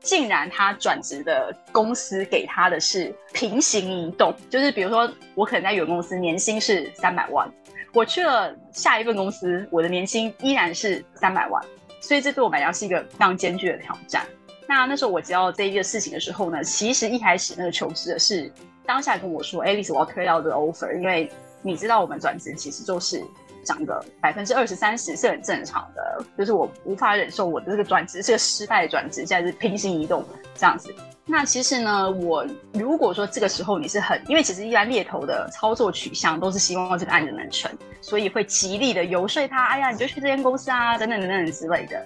[0.00, 7.46] 竟然他转职的公司给他的是平行移动，就是比如说我可能在原公司年薪是三百万，
[7.92, 11.62] 我去了下一份公司，我的年薪依然是三百万，
[12.00, 14.24] 所以这对我来讲是一个非常艰巨的挑战。
[14.70, 18.48] 那那时候我知道这一个事情的时候呢，其实一开始那个求职的是
[18.86, 21.28] 当下跟我说：“，Alice，我要推掉这个 offer，因为
[21.60, 23.20] 你知道我们转职其实就是。”
[23.62, 30.92] 涨个百分之二十三十是很正常的，就是我无法忍受我的这个转职是个失败的转职，现在是平行移动这样子。
[31.26, 42.02] 那其实呢，我如果说这个时候你是很，因为其实一般猎头的操作取向都是希望这个案子能成，所以会极力的游说他，哎呀，你就去这间公司啊，等等等等之类的。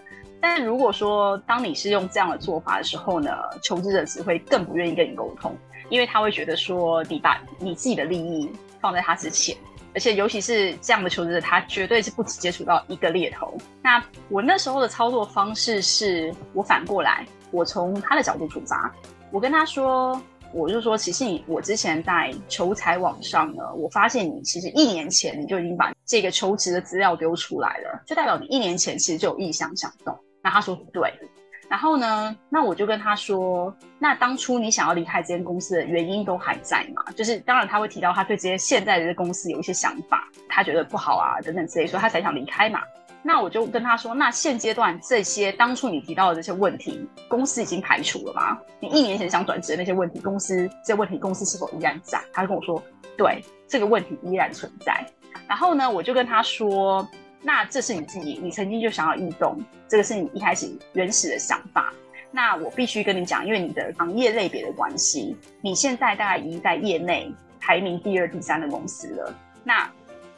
[0.46, 3.30] 但如果说当你是用这样的做法的时候呢，
[3.62, 5.56] 求职者只会更不愿意跟你沟通，
[5.88, 9.56] 因为他会觉得说你把你自己的利益放在他之前。
[9.94, 13.56] 而且，尤其是这样的求职者，他绝对是不只接触到一个猎头。
[13.82, 18.94] 那我那时候的操作方式是，我反过来，我从他的角度出发，
[19.30, 20.20] 我跟他说，
[20.52, 30.14] 我就说，其实你，我之前在求财网上呢，我发现你其实一年前你就已经把这个求职的资料丢出来了，就代表你一年前其实就有意向想动。
[30.44, 31.12] 那他说对。
[31.66, 37.02] 然后呢，那我就跟他说，那当初你想要离开这间公司的原因都还在吗？
[37.16, 42.80] 就是当然他会提到他对这些现在的公司有一些想法，他觉得不好啊等等之类，所以他才想离开嘛。
[43.22, 48.58] 那我就跟他说，那现阶段这些当初你提到的这些问题，公司已经排除了吗？
[48.78, 52.20] 你一年前想转职的那些问题，公司这些问题公司是否依然在？
[52.30, 52.80] 他就跟我说，
[53.16, 55.04] 对，这个问题依然存在。
[55.48, 57.08] 然后呢，我就跟他说。
[57.46, 61.92] 那这是你自己，你曾经就想要异动，这个是你一开始原始的想法。
[62.30, 67.30] 那我必须跟你讲，因为你的行业类别的关系，你现在大概已经在业内
[67.60, 69.34] 排名第二、第三的公司了。
[69.62, 69.88] 那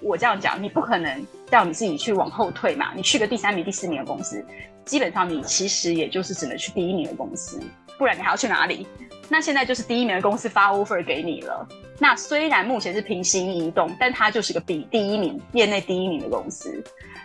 [0.00, 2.92] 我这样讲，你不可能叫你自己去往后退嘛？
[2.94, 4.44] 你去个第三名、第四名的公司，
[4.84, 7.58] 基本上你其实也就是只能去第一名的公司，
[7.96, 8.86] 不然你还要去哪里？
[9.28, 11.66] 那现在就是第一名的公司发 offer 给你了。
[11.98, 16.82] 那虽然目前是平行移动，但它就是个比第一名业内第一名的公司。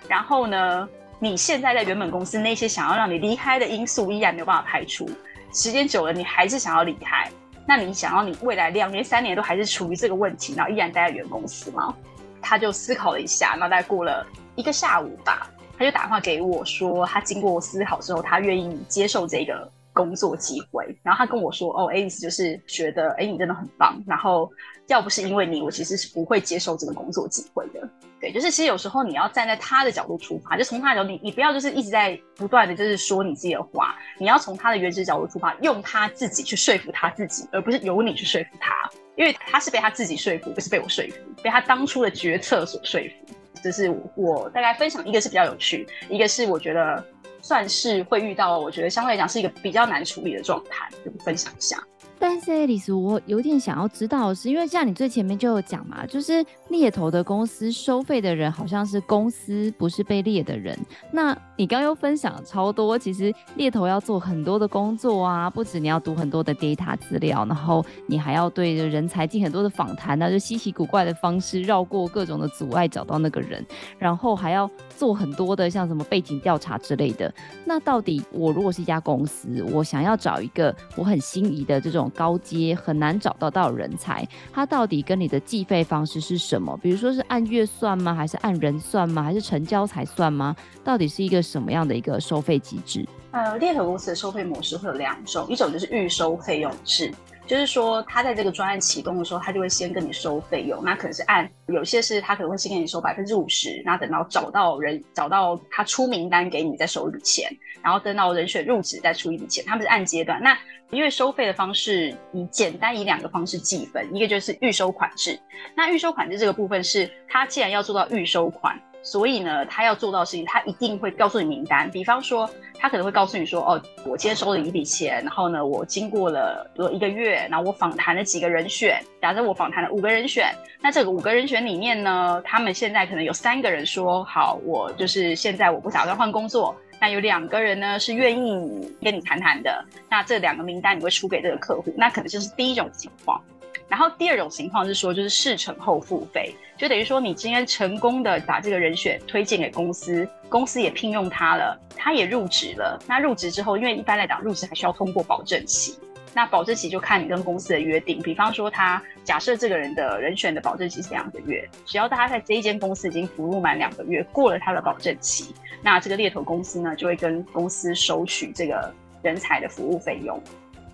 [0.07, 0.87] 然后呢，
[1.19, 5.09] 你现在在原本公司那些想要让你离开的因素依然没有办法排除。
[5.53, 7.29] 时间久了，你还是想要离开。
[7.67, 11.93] 那你想要你未来两年、三年都还是处于这个问题，然后依然待在原公司吗？
[12.41, 20.97] 他就思考了一下，那大概过了一个下午吧，他就打电话给我说，他经过思考之后，他愿意接受这个工作机会。
[21.03, 24.01] 然后他跟我说：“哦，Alice 就是觉得，哎，你真的很棒。
[24.05, 24.49] 然后
[24.87, 27.87] 要不是因为你，我其实是不会接受这个工作机会的。
[28.19, 38.71] 对，就是其实有时候你要站在他的角度出发，就从他的角度，你你不要就是一直在不断的就是说你自己的话，你要从他的原始角度出发，用他自己去说服他自己，而不是由你去说服他。
[39.15, 43.35] 因为他是被他自己说服，不是被我说服，被他当初的决策所说服。
[43.61, 47.03] 这是我大概分享，一个是比较有趣，一个是我觉得。”
[47.41, 51.81] 算是会遇到，我觉得相对来讲是一个比较难处理的状态，就分享一下。
[52.21, 60.77] 但是爱丽丝，我有点想要知道的是，因为像你最前面就有讲嘛，就是猎头的公司收费的人好像是公司，不是被猎的人。
[61.11, 73.65] 那你刚刚又分享超多，其实猎头要做很多的工作啊，不止你要读很多的 data 资料，然后你还要对人才进很多的访谈，那就稀奇古怪的方式绕过各种的阻碍找到那个人，
[73.97, 77.33] 然后还要做很多的像什么背景调查之类的。
[77.65, 82.10] 那到底我如果是一家公司，我想要找一个我很心仪的这种。
[82.11, 86.77] 高阶很难找到到人才，他到底跟你的计费方式是什么？
[86.81, 88.13] 比如说是按月算吗？
[88.13, 89.23] 还是按人算吗？
[89.23, 90.55] 还是成交才算吗？
[90.83, 93.07] 到底是一个什么样的一个收费机制？
[93.31, 97.11] 呃，猎头公司的收费模式会有两种，一种就是预收费用制。
[97.51, 107.51] 就是说，他在这个专案启动的时候，他就会先跟你收费用，那可能是按有些是他可能会先跟你收百分之五十，那等到找到人，找到他出名单给你再收一笔钱，
[107.83, 110.41] 然后等到人选入职再出一笔钱，他们是按阶段。
[110.41, 110.57] 那
[110.91, 115.37] 因为收费的方式以简单以两个方式计分，一个就是预收款制，
[115.75, 118.81] 那预收款制这个部分是他既然要做到预收款。
[119.03, 121.89] 所以呢，他要做到的事情，他一定会告诉你名单。
[121.89, 129.03] 比方说，他可能会告诉你说：“哦，我今天收了一笔钱，然后呢，我经过了一个月，然后我访谈了几个人选。
[129.21, 136.75] 假设我访谈了五个人选，那这个五个人选里面呢，他们现在可能有三个人说好，我就是现在我不打算换工作。
[136.99, 139.83] 那有两个人呢是愿意跟你谈谈的。
[140.07, 143.41] 那这两个名单你会出给这个客户，那可能就是第一种情况。
[143.91, 146.55] 然后第二种情况是说，就是事成后付费。
[146.77, 152.97] 就等于说，你今天成功的把这个人选推荐给公司，公司也聘用他了，他也入职了。
[153.05, 155.99] 那入职之后，因为一般来讲，入职还需要通过保证期。
[156.33, 158.21] 那保证期就看你跟公司的约定。
[158.21, 168.89] 比方说，他假设这个人的人选的保证期是两个月，只要大家在这一间公司已经服务满两个月，过了他的保证期，那这个猎头公司呢，就会跟公司收取这个
[169.21, 170.41] 人才的服务费用。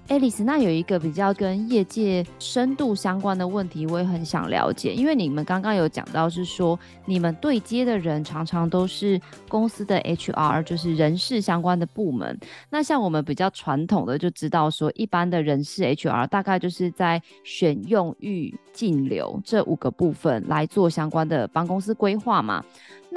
[0.09, 4.93] 爱丽丝，那有一个比较跟业界深度相关的问题，我也很想了解。
[4.93, 12.39] 因为你们刚刚有讲到，是说你们对接的人常常都是公司的 HR，就是人事相关的部门。
[12.69, 22.63] 那像我们比较传统的就知道说，一般的人事 HR 大概就是在选用、育、进、留这五个部分来做相关的帮公司规划嘛。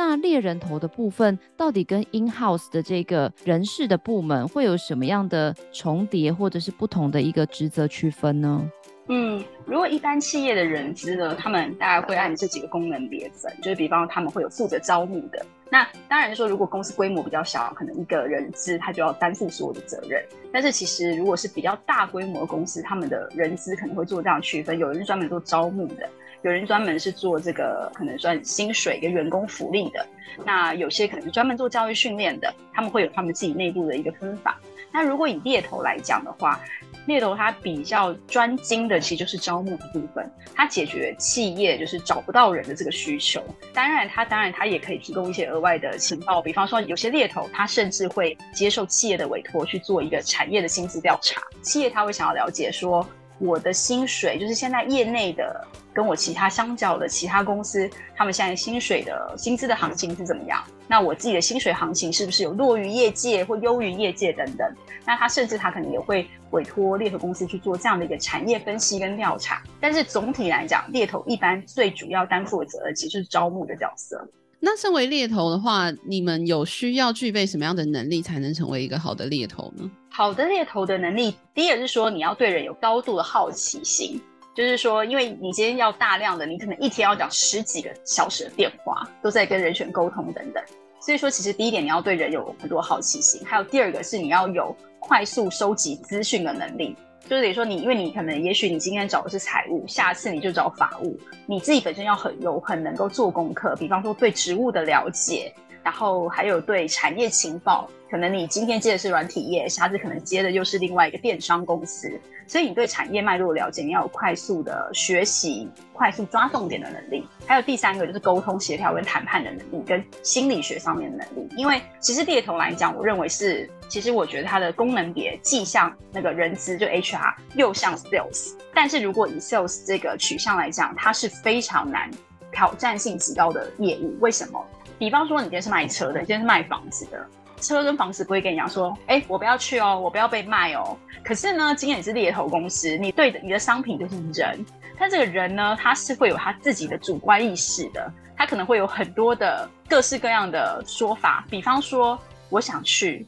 [0.03, 8.67] 那猎人头的部分到底跟 in house 的这个人事的部门会有什么样的重叠或者是不同的一个职责区分呢？
[9.09, 15.45] 嗯，如果一般企业的人资呢，他们大概会按这几个功能别分，就是比方他们会有负责招募的。
[15.69, 20.25] 那当然说，如果公司规模比较小，可能一个人资他就要担负所有的责任。
[20.51, 26.09] 但是其实如果是比较大规模公司，他们的人资可能会做这样区分，有人是专门做招募的。
[26.43, 30.07] 有人专门是做这个，可能算薪水跟员工福利的。
[30.45, 34.59] 那有些可能是专门做教育训练的，他们会有他们自己内部的一个分法。
[34.93, 36.61] 那如果以猎头来讲的话，
[37.07, 43.43] 猎头它比较专精的其实就是招募的部分，它解决企业就是找不到人的这个需求。
[43.73, 53.07] 当然，它当然它也可以提供一些额外的情报，比方说有些猎头他甚至会接受企业的委托去做一个产业的薪资调查，企业他会想要了解说。
[53.41, 60.63] 我的薪水就是现在业内的，跟我其他相较的其他公司，他们现在薪水的薪资的行情是怎么样？
[60.87, 64.71] 那我自己的薪水行情是不是有落于业界或优于业界等等？
[65.07, 69.63] 那他甚至他可能也会委托猎头公司去做这样的一个产业分析跟调查。
[69.81, 74.29] 但是总体来讲，猎头一般最主要担负的责任其实是招募的角色。
[74.63, 79.91] 那身为猎头的话，你们有需要具备什么样的能力才能成为一个好的猎头呢？
[80.11, 84.21] 好的猎头的能力，第一个是说你要对人有高度的好奇心，
[84.55, 90.63] 就是说，因为你今天要大量的，你可能一天要讲十几个小时的电话，都在跟人选沟通等等，
[91.01, 96.95] 所以说其实第一点你要对人有很多好奇心，还有第二个是你要有快速收集资讯的能力。
[97.29, 105.53] 就是得说你，因为你可能也许你今天找的是财务，下次你就找法务，你自己本身要很有很能够做功课，比方说对职务的了解。
[105.83, 112.11] 然后还有对产业情报，可能你今天接的是软体业，下次可能接的又是另外一个电商公司，
[112.47, 117.27] 所以你对产业脉络了解，你要有快速的学习、快速抓重点的能力。
[117.47, 121.49] 还有第三个就是沟通协调跟谈判的能力，跟心理学上面的能力。
[121.57, 128.55] 因为其实猎头来讲，我认为是，其实我觉得它的功能别既像那个人资就 HR，又像 Sales。
[128.75, 132.11] 但是如果以 Sales 这个取向来讲，它是非常难、
[132.53, 134.17] 挑战性极高的业务。
[134.21, 134.65] 为什么？
[135.01, 137.27] 比方说，你今天是卖车的，你今天是卖房子的，
[137.59, 140.95] 车跟房子不会跟你讲说，哎、我不要去哦，我不要被卖哦。
[141.25, 144.63] 可是呢，今天你是猎头公司，你对的，你的商品就是人，
[144.99, 151.47] 但这个人呢，他是会有他自己的主观意识的，他可能会有很多的各式各样的说法。
[151.49, 152.19] 比方说，
[152.51, 153.27] 我想去。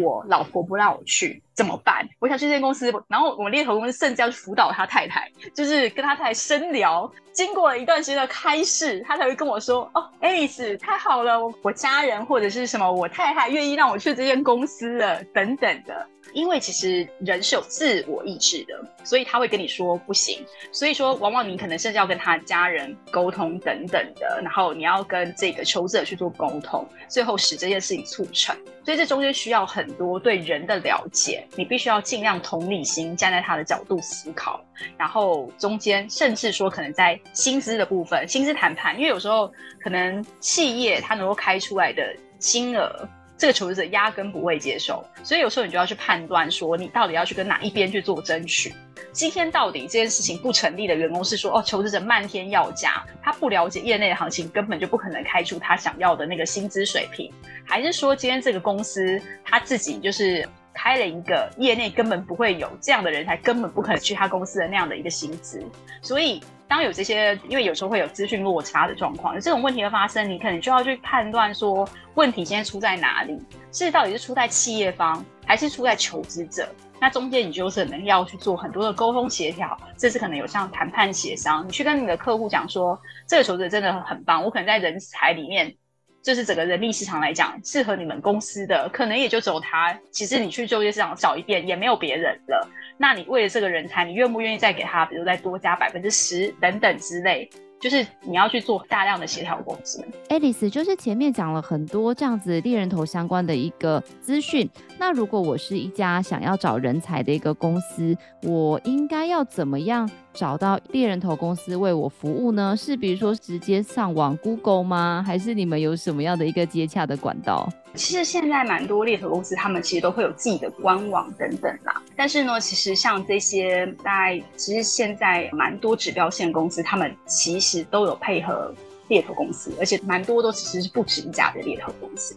[0.00, 2.08] 我老婆不让我去怎么办？
[2.18, 7.10] 我想去这间公司，然后我猎头公司甚至要去辅导他太太，就是跟他太太深聊。
[7.32, 20.44] 经过了一段时间的开示，他才会跟我说：“哦，爱丽丝，太好了，我我家人或者是什么，我太太愿意让我去这间公司了，等等的。”因为其实人是有自我意志的，所以他会跟你说不行。
[20.70, 28.54] 所以说，往往你可能甚至要跟他家人沟通等等的，然后你要跟这个求职者去做沟通，最后使这件事情促成。
[28.84, 34.64] 所以这中间需要很多对人的了解，你必须要尽量同理心，站在他的角度思考。
[34.96, 43.08] 然后中间甚至说可能在薪资的部分，薪资谈判，因为有时候可能企业它能够开出来的金额。
[43.38, 48.72] 这个求职者压根不会接受，所以有时候你就要去判断说，你到底要去跟哪一边去做争取。
[49.10, 57.32] 今天到底这件事情不成立的员工是说，哦，求职者漫天要价，他不了解业内的行情，根本就不可能开出他想要的那个薪资水平，
[57.66, 65.62] 还是说今天这个公司他自己就是开了一个业内根本不会有这样的人才，根本不可能去他公司的那样的一个薪资，
[66.00, 66.42] 所以。
[66.68, 73.38] 当有这些，因为有时候会有资讯落差的状况，有这种问题的发生，你可能就要去判断说，问题现在出在哪里？
[73.70, 76.66] 是到底是出在企业方，还是出在求职者？
[76.98, 82.98] 那中间你就是可能要去做很多的沟通协调，这是可能有像谈判协商，你去跟你的客户讲说，
[83.28, 85.74] 这个求职者真的很棒，我可能在人才里面。
[86.22, 89.98] 就是整个人力市场来讲，适合你们公司的可能也就只有他。
[90.10, 92.68] 其实你去就业市场找一遍，也没有别人了。
[92.96, 97.50] 那你为了这个人才，你愿不愿意再给他，比如再多加百分之十等等之类？
[97.80, 100.04] 就是你要去做大量的协调工作。
[100.28, 104.70] 爱丽丝，就是前面讲了很多这样子猎人头相关的一个资讯。
[105.00, 112.74] 那如果我是一家想要找人才的一个公司，我应该要怎么样找到猎人头公司为我服务呢？
[112.76, 115.22] 是比如说直接上网 Google 吗？
[115.26, 117.68] 还是你们有什么样的一个接洽的管道？
[117.94, 122.00] 其实现在蛮多猎头公司，他们其实都会有自己的官网等等啦。
[122.16, 128.74] 但是呢，其实像这些，大概其实现在蛮多指标线公司，他们其实都有配合
[129.08, 132.34] 猎头公司，而且蛮多都其实是不止一家的猎头公司。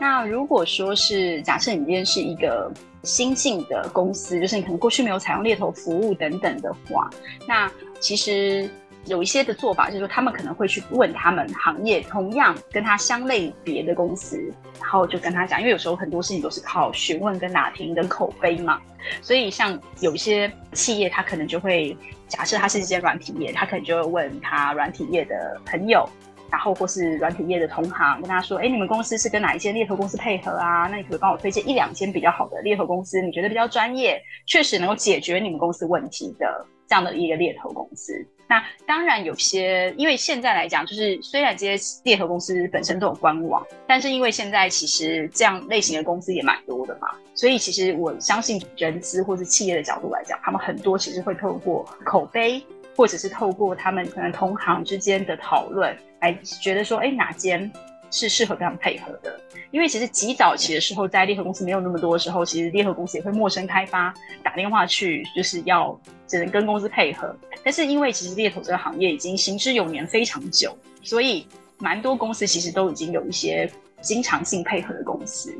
[0.00, 2.68] 那如果说是假设你今天是一个
[3.08, 7.08] 新进的公司，就是你可能过去没有采用猎头服务等等的话，
[7.46, 8.68] 那其实
[9.06, 14.38] 有一些的做法就是说，他们可能会去问他们行业同样跟他相类别的公司，
[14.78, 18.78] 然后就跟他讲，因为有时候很多事情都是靠询问跟打听跟口碑嘛，
[19.22, 21.96] 所以像有一些企业，他可能就会
[22.28, 26.06] 假设他是一间软体业，他可能就会问他软体业的朋友。
[26.50, 30.88] 然后或是软体业的同行跟他说，哎，你们公司是跟哪一间猎头公司配合啊？
[30.90, 33.20] 那你可不可以帮我推荐一两间比较好的猎头公司？
[33.20, 38.26] 你觉得比较专业，确实能够解决你们公司问题的这样的一个猎头公司。
[38.48, 52.64] 那当然有些，因为现在来讲，就是虽然这些猎头公司本身都有官网，但是因为现在其实这样类型的公司也蛮多的嘛，所以其实我相信人资或是企业的角度来讲，他们很多其实会透过口碑。
[52.96, 57.70] 或者是透过他们可能同行之间的讨论，来觉得说，哎，哪间
[58.10, 59.40] 是适合这样配合的？
[59.70, 67.34] 因为其实极早期的时候，在猎头公司没有那么多的时候，其实猎头公司也会陌生开发，打电话去，就是要只能跟公司配合。
[67.62, 71.46] 但是因为其实猎头这个行业已经行之有年非常久，所以
[71.78, 75.54] 蛮多公司其实都已经有一些经常性配合的公司。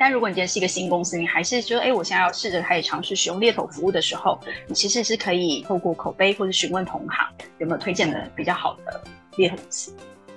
[0.00, 4.38] 但如果你今天是一个新公司，你还是觉得，哎，我现在要试着开始尝试使用猎头服务的时候，
[4.68, 7.26] 你其实是可以透过口碑或者询问同行
[7.58, 9.02] 有没有推荐的比较好的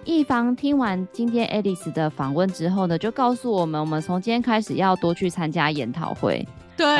[0.03, 6.47] 一方听完今天 Alice 的访问之后呢，就告诉我们，我们从今天开始要多去参加研讨会。
[6.75, 6.97] 对，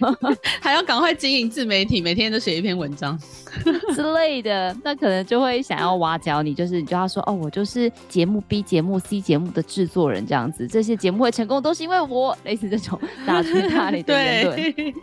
[0.62, 3.18] 还要赶快经营自媒体，每天都写一篇文章。
[3.92, 14.94] 之类的，那可能就会想要挖角你，就是你就要说哦，我就是节目 B 节目 C 节目的制作人这样子，这些节目会成功都是因为我，类似这种大吹大擂的言论，对，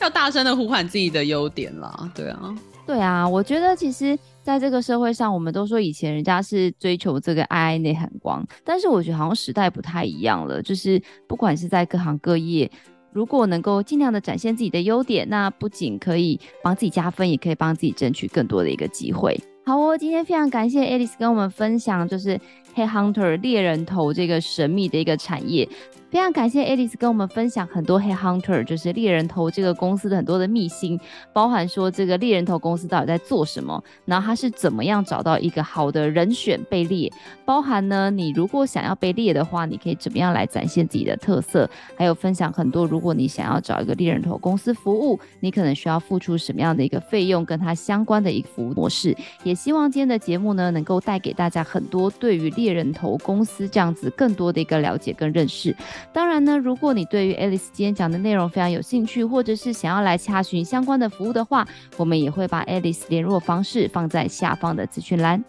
[0.00, 2.54] 要大声的呼喊自己的优点啦，对啊，
[2.86, 4.16] 对啊，我觉得其实。
[4.48, 10.62] 在这个社会上，我们都说以前人家是追求这个爱爱内涵光，但是我觉得好像时代不太一样了。
[10.62, 12.70] 就是不管是在各行各业，
[13.12, 19.38] 如果能够尽量的展现自己的优点，那不仅可以帮自己加分，也可以帮自己争取更多的一个机会。
[19.66, 22.40] 好哦，今天非常感谢 Alice 跟我们分享，就是
[22.78, 25.68] 黑 hunter 猎人头这个神秘的一个产业。
[26.10, 30.98] 非常感谢 Alice 跟我们分享很多 Headhunter，就是猎人头这个公司的很多的秘辛，
[31.34, 37.12] 包含说这个猎人头公司到底在做什么，然后他是怎么样找到一个好的人选被猎，
[37.44, 49.14] 包含呢，你如果想要被猎的话，你可以怎么样来展现自己的特色，还有分享很多，如果你想要找一个猎人头公司服务，你可能需要付出什么样的一个费用，跟它相关的一个服务模式。
[49.42, 55.74] 也希望今天的节目呢，能够带给大家很多对于猎人头公司这样子更多的一个了解跟认识。
[56.12, 61.66] 当然呢，如果你对于 Alice 今天讲的内容非常有兴趣，或者是想要来查询相关的服务的话，
[61.96, 65.42] 我们也会把 Alice 联络方式放在下方的资讯栏。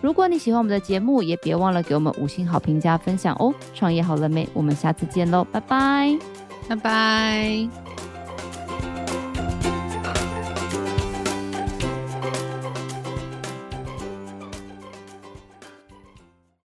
[0.00, 3.54] 如果你喜欢我们的节目，也别忘了给我们五星好评加分享哦。
[3.74, 4.46] 创业好了没？
[4.52, 6.18] 我们下次见喽，拜拜，
[6.68, 8.13] 拜拜。